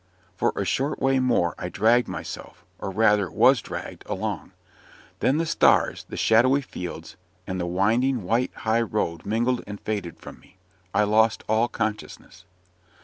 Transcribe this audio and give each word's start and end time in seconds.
For 0.35 0.51
a 0.55 0.65
short 0.65 0.99
way 0.99 1.19
more, 1.19 1.53
I 1.59 1.69
dragged 1.69 2.07
myself 2.07 2.65
or 2.79 2.89
rather, 2.89 3.29
was 3.29 3.61
dragged 3.61 4.01
along; 4.07 4.51
then 5.19 5.37
the 5.37 5.45
stars, 5.45 6.05
the 6.09 6.17
shadowy 6.17 6.61
fields, 6.61 7.17
and 7.45 7.59
the 7.61 7.67
winding, 7.67 8.23
white 8.23 8.51
high 8.55 8.81
road 8.81 9.27
mingled 9.27 9.63
and 9.67 9.79
faded 9.79 10.17
from 10.19 10.39
me. 10.39 10.57
I 10.91 11.03
lost 11.03 11.43
all 11.47 11.67
consciousness. 11.67 12.45